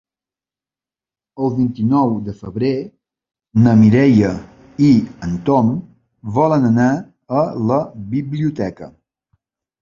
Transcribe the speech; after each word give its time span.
El 1.47 1.51
vint-i-nou 1.57 2.15
de 2.29 2.33
febrer 2.39 2.71
na 3.65 3.73
Mireia 3.81 4.31
i 4.87 4.89
en 5.29 5.37
Tom 5.51 5.69
volen 6.39 6.67
anar 6.71 6.89
a 7.43 7.45
la 7.69 7.79
biblioteca. 8.17 8.91